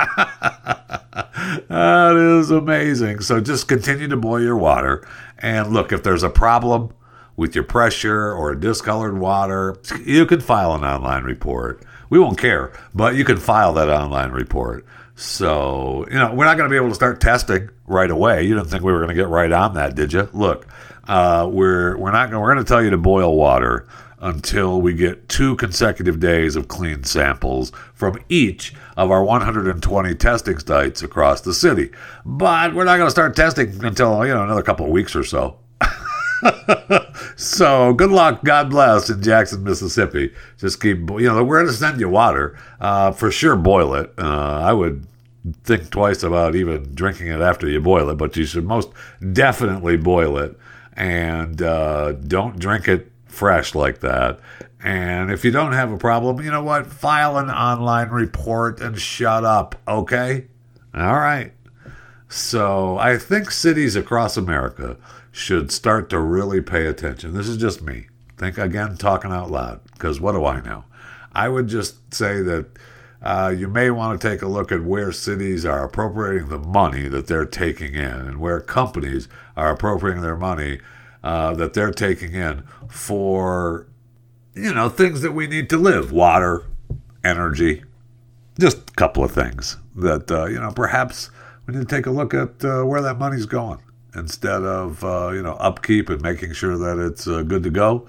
[1.69, 3.21] that is amazing.
[3.21, 6.91] So just continue to boil your water and look if there's a problem
[7.39, 11.81] with your pressure or discolored water, you can file an online report.
[12.09, 14.85] We won't care, but you can file that online report.
[15.15, 18.43] So, you know, we're not going to be able to start testing right away.
[18.43, 20.27] You didn't think we were going to get right on that, did you?
[20.33, 20.67] Look,
[21.07, 22.41] uh, we're we're not going.
[22.41, 23.87] We're going to tell you to boil water
[24.19, 30.59] until we get two consecutive days of clean samples from each of our 120 testing
[30.59, 31.91] sites across the city.
[32.25, 35.23] But we're not going to start testing until you know another couple of weeks or
[35.23, 35.57] so.
[37.35, 38.43] so good luck.
[38.43, 40.33] God bless in Jackson, Mississippi.
[40.57, 42.57] Just keep, you know, we're going to send you water.
[42.79, 44.13] Uh, for sure, boil it.
[44.17, 45.05] Uh, I would
[45.63, 48.89] think twice about even drinking it after you boil it, but you should most
[49.33, 50.57] definitely boil it.
[50.93, 54.39] And uh, don't drink it fresh like that.
[54.83, 56.87] And if you don't have a problem, you know what?
[56.87, 60.45] File an online report and shut up, okay?
[60.93, 61.51] All right.
[62.29, 64.97] So I think cities across America
[65.39, 67.33] should start to really pay attention.
[67.33, 68.07] This is just me.
[68.37, 70.83] Think again, talking out loud, because what do I know?
[71.31, 72.67] I would just say that
[73.21, 77.07] uh, you may want to take a look at where cities are appropriating the money
[77.07, 80.79] that they're taking in and where companies are appropriating their money
[81.23, 83.87] uh, that they're taking in for,
[84.53, 86.63] you know, things that we need to live water,
[87.23, 87.83] energy,
[88.59, 91.29] just a couple of things that, uh, you know, perhaps
[91.65, 93.79] we need to take a look at uh, where that money's going
[94.15, 98.07] instead of uh, you know upkeep and making sure that it's uh, good to go.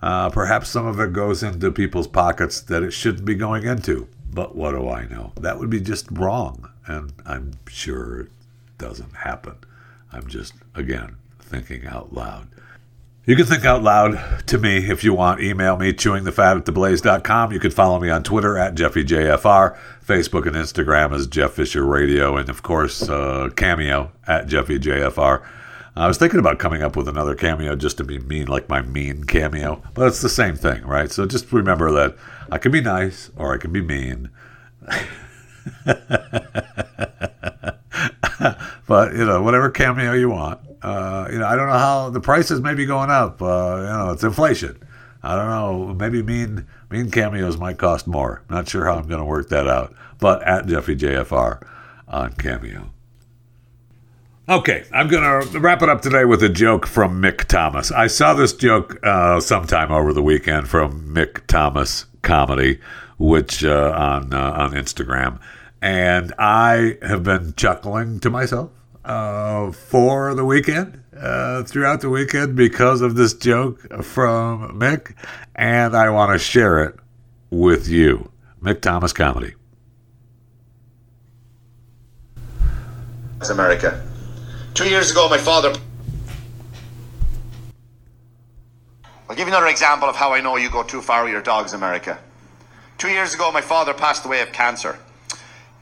[0.00, 4.08] Uh, perhaps some of it goes into people's pockets that it shouldn't be going into.
[4.32, 5.32] But what do I know?
[5.40, 8.30] That would be just wrong, and I'm sure it
[8.78, 9.56] doesn't happen.
[10.12, 12.48] I'm just again thinking out loud.
[13.24, 15.40] You can think out loud to me if you want.
[15.40, 17.52] Email me, chewingthefat at theblaze.com.
[17.52, 22.36] You can follow me on Twitter at JeffyJFR, Facebook and Instagram as Jeff Fisher Radio,
[22.36, 25.40] and of course, uh, Cameo at JeffyJFR.
[25.94, 28.82] I was thinking about coming up with another cameo just to be mean, like my
[28.82, 31.12] mean cameo, but it's the same thing, right?
[31.12, 32.16] So just remember that
[32.50, 34.30] I can be nice or I can be mean.
[38.88, 40.58] but, you know, whatever cameo you want.
[40.82, 43.40] Uh, you know, I don't know how the prices may be going up.
[43.40, 44.78] Uh, you know, it's inflation.
[45.22, 45.94] I don't know.
[45.94, 48.42] Maybe mean mean cameos might cost more.
[48.50, 49.94] Not sure how I'm going to work that out.
[50.18, 51.64] But at Jeffy JFR
[52.08, 52.90] on Cameo.
[54.48, 57.92] Okay, I'm going to wrap it up today with a joke from Mick Thomas.
[57.92, 62.80] I saw this joke uh, sometime over the weekend from Mick Thomas Comedy,
[63.18, 65.38] which uh, on uh, on Instagram,
[65.80, 68.72] and I have been chuckling to myself
[69.04, 75.14] uh, for the weekend, uh, throughout the weekend, because of this joke from Mick,
[75.54, 76.96] and I want to share it
[77.50, 78.30] with you.
[78.62, 79.54] Mick Thomas Comedy.
[83.50, 84.00] America.
[84.74, 85.74] Two years ago, my father.
[89.28, 91.42] I'll give you another example of how I know you go too far with your
[91.42, 92.18] dogs, America.
[92.98, 94.96] Two years ago, my father passed away of cancer.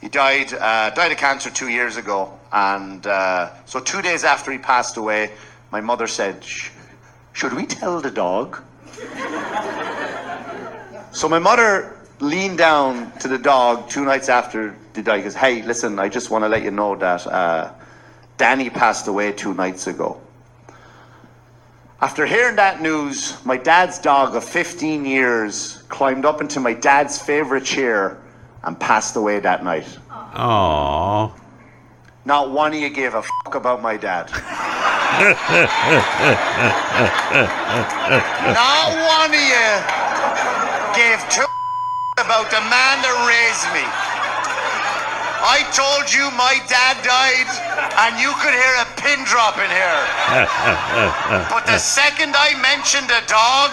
[0.00, 4.50] He died uh, died of cancer two years ago, and uh, so two days after
[4.50, 5.32] he passed away,
[5.70, 6.44] my mother said,
[7.32, 8.62] "Should we tell the dog?"
[11.12, 15.20] so my mother leaned down to the dog two nights after the die.
[15.20, 17.72] Goes, "Hey, listen, I just want to let you know that uh,
[18.36, 20.20] Danny passed away two nights ago."
[22.02, 27.20] After hearing that news, my dad's dog of 15 years climbed up into my dad's
[27.20, 28.16] favorite chair
[28.64, 29.86] and passed away that night.
[30.10, 31.30] Aww.
[32.24, 34.28] Not one of you gave a fuck about my dad.
[38.52, 39.68] Not one of you
[40.92, 41.48] gave two
[42.20, 43.80] about the man that raised me.
[45.40, 47.48] I told you my dad died,
[48.04, 50.04] and you could hear a pin drop in here.
[51.48, 53.72] but the second I mentioned a dog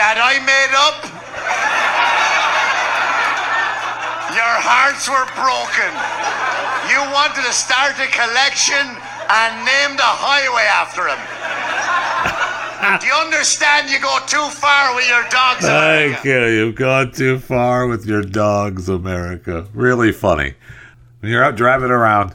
[0.00, 1.21] that I made up,
[4.34, 5.92] your hearts were broken.
[6.90, 8.82] You wanted to start a collection
[9.28, 11.20] and named a highway after him.
[13.00, 15.64] Do you understand you go too far with your dogs?
[15.64, 16.14] America?
[16.14, 16.46] Thank you.
[16.46, 19.68] You've gone too far with your dogs, America.
[19.72, 20.54] Really funny.
[21.20, 22.34] When you're out driving around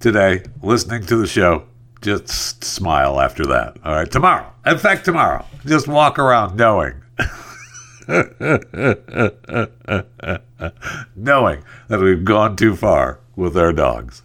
[0.00, 1.64] today, listening to the show,
[2.02, 3.78] just smile after that.
[3.84, 4.10] All right.
[4.10, 4.52] Tomorrow.
[4.66, 6.94] In fact, tomorrow, just walk around knowing.
[11.16, 14.22] knowing that we've gone too far with our dogs.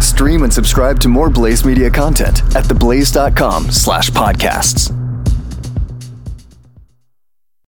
[0.00, 5.01] Stream and subscribe to more Blaze Media content at theblaze.com slash podcasts.